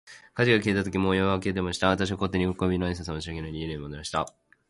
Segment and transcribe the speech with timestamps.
[0.33, 1.87] 火事が消えたとき、もう夜は明けていました。
[1.89, 4.25] 私は皇帝に、よろこびの挨拶も申し上げないで、家に戻りました。